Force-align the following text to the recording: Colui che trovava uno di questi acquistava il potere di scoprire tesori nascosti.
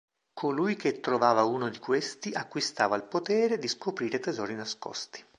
Colui 0.33 0.77
che 0.77 0.99
trovava 0.99 1.43
uno 1.43 1.69
di 1.69 1.77
questi 1.77 2.31
acquistava 2.33 2.95
il 2.95 3.03
potere 3.03 3.59
di 3.59 3.67
scoprire 3.67 4.17
tesori 4.17 4.55
nascosti. 4.55 5.23